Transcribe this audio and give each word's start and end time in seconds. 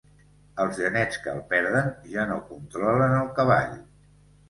Els 0.63 0.79
genets 0.83 1.19
que 1.27 1.35
el 1.35 1.45
perden 1.53 1.93
ja 2.17 2.27
no 2.33 2.41
controlen 2.51 3.19
el 3.23 3.33
cavall. 3.41 3.83